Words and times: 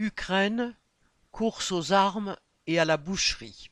Ukraine, 0.00 0.76
course 1.32 1.72
aux 1.72 1.92
armes 1.92 2.36
et 2.68 2.78
à 2.78 2.84
la 2.84 2.96
boucherie. 2.96 3.70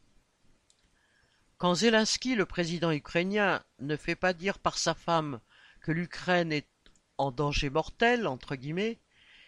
Quand 1.56 1.74
Zelensky, 1.74 2.34
le 2.34 2.46
président 2.46 2.90
ukrainien, 2.90 3.62
ne 3.78 3.96
fait 3.96 4.16
pas 4.16 4.32
dire 4.32 4.58
par 4.58 4.76
sa 4.76 4.94
femme 4.94 5.40
que 5.80 5.92
l'Ukraine 5.92 6.50
est 6.50 6.66
en 7.16 7.30
danger 7.30 7.70
mortel, 7.70 8.26
entre 8.26 8.56
guillemets, 8.56 8.98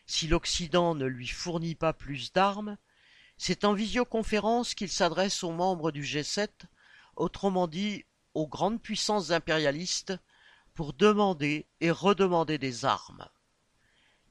si 0.06 0.28
l'Occident 0.28 0.94
ne 0.94 1.06
lui 1.06 1.26
fournit 1.26 1.74
pas 1.74 1.92
plus 1.92 2.32
d'armes, 2.32 2.78
c'est 3.36 3.64
en 3.64 3.72
visioconférence 3.72 4.74
qu'il 4.76 4.88
s'adresse 4.88 5.42
aux 5.42 5.52
membres 5.52 5.90
du 5.90 6.04
G7, 6.04 6.48
autrement 7.16 7.66
dit 7.66 8.04
aux 8.34 8.46
grandes 8.46 8.80
puissances 8.80 9.32
impérialistes, 9.32 10.14
pour 10.74 10.92
demander 10.92 11.66
et 11.80 11.90
redemander 11.90 12.56
des 12.56 12.84
armes. 12.84 13.28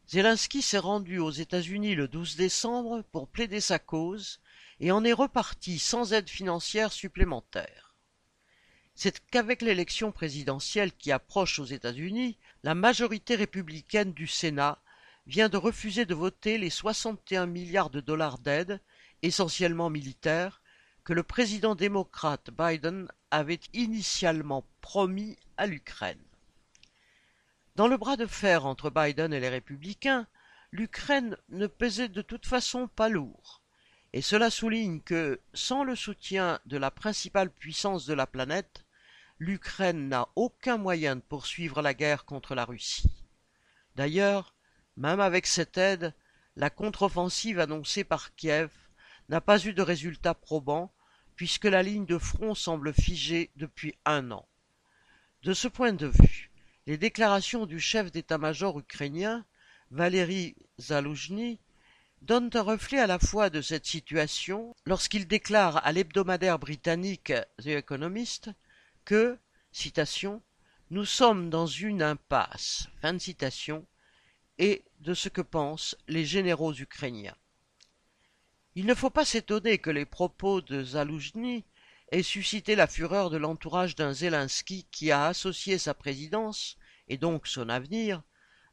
Zelensky 0.09 0.61
s'est 0.61 0.77
rendu 0.77 1.19
aux 1.19 1.31
États-Unis 1.31 1.93
le 1.93 2.07
12 2.07 2.37
décembre 2.37 3.03
pour 3.11 3.27
plaider 3.27 3.59
sa 3.59 3.77
cause 3.77 4.39
et 4.79 4.91
en 4.91 5.03
est 5.03 5.11
reparti 5.11 5.79
sans 5.79 6.13
aide 6.13 6.29
financière 6.29 6.93
supplémentaire. 6.93 7.93
C'est 8.95 9.19
qu'avec 9.27 9.61
l'élection 9.61 10.13
présidentielle 10.13 10.93
qui 10.93 11.11
approche 11.11 11.59
aux 11.59 11.65
États-Unis, 11.65 12.37
la 12.63 12.73
majorité 12.73 13.35
républicaine 13.35 14.13
du 14.13 14.27
Sénat 14.27 14.81
vient 15.25 15.49
de 15.49 15.57
refuser 15.57 16.05
de 16.05 16.15
voter 16.15 16.57
les 16.57 16.69
61 16.69 17.45
milliards 17.45 17.89
de 17.89 17.99
dollars 17.99 18.39
d'aide, 18.39 18.79
essentiellement 19.23 19.89
militaires, 19.89 20.61
que 21.03 21.11
le 21.11 21.23
président 21.23 21.75
démocrate 21.75 22.49
Biden 22.49 23.09
avait 23.29 23.59
initialement 23.73 24.65
promis 24.79 25.35
à 25.57 25.67
l'Ukraine. 25.67 26.26
Dans 27.77 27.87
le 27.87 27.97
bras 27.97 28.17
de 28.17 28.25
fer 28.25 28.65
entre 28.65 28.89
Biden 28.89 29.31
et 29.31 29.39
les 29.39 29.49
républicains, 29.49 30.25
l'Ukraine 30.71 31.37
ne 31.49 31.67
pesait 31.67 32.09
de 32.09 32.23
toute 32.23 32.47
façon 32.47 32.87
pas 32.87 33.07
lourd. 33.07 33.61
Et 34.13 34.23
cela 34.23 34.49
souligne 34.49 34.99
que, 34.99 35.39
sans 35.53 35.83
le 35.83 35.95
soutien 35.95 36.59
de 36.65 36.75
la 36.75 36.89
principale 36.89 37.51
puissance 37.51 38.07
de 38.07 38.15
la 38.15 38.25
planète, 38.25 38.83
l'Ukraine 39.37 40.09
n'a 40.09 40.27
aucun 40.35 40.77
moyen 40.77 41.17
de 41.17 41.21
poursuivre 41.21 41.83
la 41.83 41.93
guerre 41.93 42.25
contre 42.25 42.55
la 42.55 42.65
Russie. 42.65 43.11
D'ailleurs, 43.95 44.55
même 44.95 45.19
avec 45.19 45.45
cette 45.45 45.77
aide, 45.77 46.15
la 46.55 46.71
contre-offensive 46.71 47.59
annoncée 47.59 48.03
par 48.03 48.33
Kiev 48.33 48.71
n'a 49.29 49.39
pas 49.39 49.63
eu 49.63 49.73
de 49.73 49.83
résultat 49.83 50.33
probant, 50.33 50.91
puisque 51.35 51.65
la 51.65 51.83
ligne 51.83 52.07
de 52.07 52.17
front 52.17 52.55
semble 52.55 52.91
figée 52.91 53.51
depuis 53.55 53.93
un 54.03 54.31
an. 54.31 54.47
De 55.43 55.53
ce 55.53 55.67
point 55.67 55.93
de 55.93 56.07
vue, 56.07 56.49
les 56.87 56.97
déclarations 56.97 57.65
du 57.65 57.81
chef 57.81 58.13
d'état-major 58.13 58.79
ukrainien, 58.79 59.45
Valéry 59.91 60.55
Zaloujny, 60.79 61.59
donnent 62.21 62.49
un 62.53 62.61
reflet 62.61 62.97
à 62.97 63.07
la 63.07 63.19
fois 63.19 63.49
de 63.49 63.61
cette 63.61 63.85
situation 63.85 64.73
lorsqu'il 64.85 65.27
déclare 65.27 65.85
à 65.85 65.91
l'hebdomadaire 65.91 66.59
britannique 66.59 67.33
The 67.61 67.67
Economist 67.67 68.49
que, 69.03 69.37
citation, 69.73 70.41
nous 70.89 71.03
sommes 71.03 71.49
dans 71.49 71.67
une 71.67 72.01
impasse, 72.01 72.87
fin 73.01 73.13
de 73.13 73.19
citation, 73.19 73.85
et 74.57 74.85
de 75.01 75.13
ce 75.13 75.27
que 75.27 75.41
pensent 75.41 75.97
les 76.07 76.25
généraux 76.25 76.73
ukrainiens. 76.73 77.35
Il 78.75 78.85
ne 78.85 78.95
faut 78.95 79.09
pas 79.09 79.25
s'étonner 79.25 79.77
que 79.77 79.89
les 79.89 80.05
propos 80.05 80.61
de 80.61 80.83
aient 82.11 82.23
suscité 82.23 82.75
la 82.75 82.87
fureur 82.87 83.29
de 83.29 83.37
l'entourage 83.37 83.95
d'un 83.95 84.13
Zelensky 84.13 84.87
qui 84.91 85.11
a 85.11 85.25
associé 85.25 85.77
sa 85.77 85.93
présidence, 85.93 86.77
et 87.07 87.17
donc 87.17 87.47
son 87.47 87.69
avenir, 87.69 88.21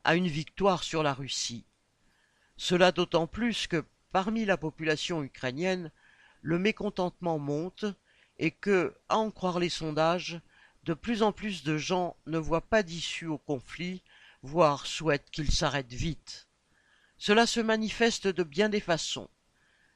à 0.04 0.14
une 0.14 0.28
victoire 0.28 0.84
sur 0.84 1.02
la 1.02 1.14
Russie. 1.14 1.64
Cela 2.56 2.92
d'autant 2.92 3.26
plus 3.26 3.66
que, 3.66 3.84
parmi 4.12 4.44
la 4.44 4.56
population 4.56 5.22
ukrainienne, 5.22 5.90
le 6.42 6.58
mécontentement 6.58 7.38
monte 7.38 7.84
et 8.38 8.50
que, 8.50 8.94
à 9.08 9.16
en 9.16 9.30
croire 9.30 9.58
les 9.58 9.68
sondages, 9.68 10.40
de 10.84 10.94
plus 10.94 11.22
en 11.22 11.32
plus 11.32 11.64
de 11.64 11.78
gens 11.78 12.16
ne 12.26 12.38
voient 12.38 12.60
pas 12.60 12.82
d'issue 12.82 13.26
au 13.26 13.38
conflit, 13.38 14.02
voire 14.42 14.86
souhaitent 14.86 15.30
qu'il 15.30 15.50
s'arrête 15.50 15.92
vite. 15.92 16.48
Cela 17.16 17.46
se 17.46 17.60
manifeste 17.60 18.28
de 18.28 18.42
bien 18.42 18.68
des 18.68 18.80
façons 18.80 19.30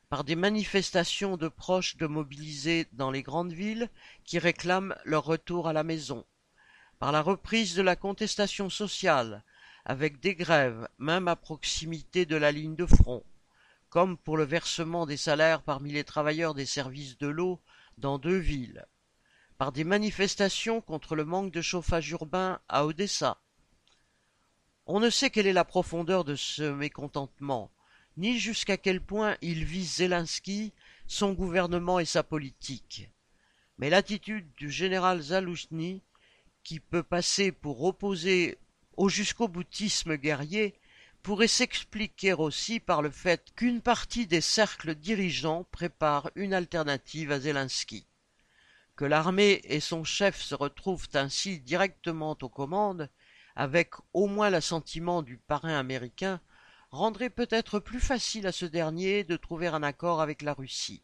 par 0.09 0.25
des 0.25 0.37
manifestations 0.37 1.37
de 1.37 1.49
proches 1.49 1.97
de 1.97 2.07
mobilisés 2.07 2.87
dans 2.93 3.11
les 3.11 3.23
grandes 3.23 3.53
villes 3.53 3.91
qui 4.25 4.39
réclament 4.39 4.97
leur 5.05 5.25
retour 5.25 5.69
à 5.69 5.73
la 5.73 5.85
maison, 5.85 6.25
par 6.99 7.13
la 7.13 7.21
reprise 7.21 7.75
de 7.75 7.83
la 7.83 7.95
contestation 7.95 8.71
sociale, 8.71 9.45
avec 9.85 10.21
des 10.21 10.35
grèves 10.35 10.89
même 10.99 11.29
à 11.29 11.37
proximité 11.37 12.25
de 12.25 12.37
la 12.37 12.53
ligne 12.53 12.77
de 12.77 12.87
front, 12.87 13.23
comme 13.91 14.17
pour 14.17 14.37
le 14.37 14.45
versement 14.45 15.05
des 15.05 15.17
salaires 15.17 15.63
parmi 15.63 15.93
les 15.93 16.05
travailleurs 16.05 16.55
des 16.55 16.67
services 16.67 17.19
de 17.19 17.29
l'eau 17.29 17.61
dans 17.99 18.19
deux 18.19 18.39
villes, 18.39 18.87
par 19.59 19.73
des 19.73 19.85
manifestations 19.85 20.81
contre 20.81 21.17
le 21.17 21.25
manque 21.25 21.53
de 21.53 21.61
chauffage 21.61 22.11
urbain 22.11 22.61
à 22.69 22.87
Odessa. 22.87 23.41
On 24.87 25.01
ne 25.01 25.11
sait 25.11 25.29
quelle 25.29 25.47
est 25.47 25.53
la 25.53 25.65
profondeur 25.65 26.25
de 26.25 26.35
ce 26.35 26.63
mécontentement, 26.63 27.71
ni 28.19 28.39
jusqu'à 28.39 28.77
quel 28.77 29.01
point 29.01 29.37
il 29.43 29.65
vise 29.65 29.97
Zelensky, 29.97 30.73
son 31.07 31.33
gouvernement 31.33 32.01
et 32.01 32.05
sa 32.05 32.25
politique. 32.25 33.09
Mais 33.79 33.91
l'attitude 33.91 34.49
du 34.57 34.71
général 34.71 35.23
Zaloujny, 35.23 36.03
qui 36.65 36.81
peut 36.81 37.05
passer 37.05 37.53
pour 37.53 37.85
opposé 37.85 38.59
au 38.97 39.09
jusqu'au 39.09 39.47
boutisme 39.47 40.17
guerrier, 40.17 40.75
pourrait 41.23 41.47
s'expliquer 41.47 42.33
aussi 42.33 42.81
par 42.81 43.03
le 43.03 43.11
fait 43.11 43.53
qu'une 43.55 43.81
partie 43.81 44.27
des 44.27 44.41
cercles 44.41 44.97
dirigeants 44.97 45.65
prépare 45.71 46.31
une 46.35 46.55
alternative 46.55 47.31
à 47.31 47.39
Zelensky. 47.39 48.05
Que 48.97 49.05
l'armée 49.05 49.61
et 49.63 49.79
son 49.79 50.03
chef 50.03 50.43
se 50.43 50.57
retrouvent 50.57 51.09
ainsi 51.15 51.61
directement 51.61 52.37
aux 52.43 52.49
commandes, 52.49 53.09
avec 53.55 53.95
au 54.13 54.27
moins 54.27 54.51
l'assentiment 54.51 55.23
du 55.23 55.37
parrain 55.37 55.79
américain, 55.79 56.41
rendrait 56.91 57.31
peut-être 57.31 57.81
plus 57.81 58.01
facile 58.01 58.47
à 58.47 58.53
ce 58.53 58.67
dernier 58.67 59.25
de 59.25 59.37
trouver 59.37 59.67
un 59.67 59.83
accord 59.83 60.21
avec 60.21 60.43
la 60.43 60.55
Russie. 60.55 61.03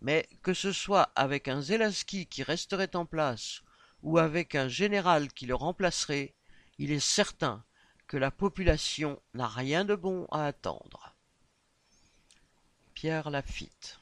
Mais 0.00 0.28
que 0.42 0.54
ce 0.54 0.72
soit 0.72 1.10
avec 1.14 1.48
un 1.48 1.60
Zelensky 1.60 2.26
qui 2.26 2.42
resterait 2.42 2.96
en 2.96 3.06
place 3.06 3.62
ou 4.02 4.18
avec 4.18 4.54
un 4.54 4.68
général 4.68 5.32
qui 5.32 5.46
le 5.46 5.54
remplacerait, 5.54 6.34
il 6.78 6.90
est 6.90 7.00
certain 7.00 7.64
que 8.08 8.16
la 8.16 8.30
population 8.30 9.22
n'a 9.32 9.48
rien 9.48 9.84
de 9.84 9.94
bon 9.94 10.26
à 10.30 10.46
attendre. 10.46 11.14
Pierre 12.94 13.30
Lafitte 13.30 14.01